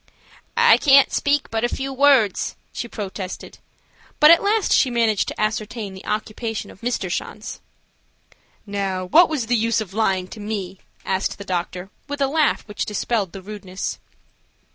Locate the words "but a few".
1.51-1.93